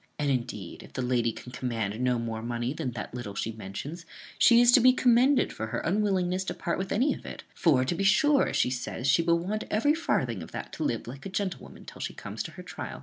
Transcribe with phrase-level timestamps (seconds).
[0.17, 4.03] And indeed, if the lady can command no more money than that little she mentions,
[4.39, 7.85] she is to be commended for her unwillingness to part with any of it; for,
[7.85, 11.05] to be sure, as she says, she will want every farthing of that to live
[11.05, 12.99] like a gentlewoman till she comes to her trial.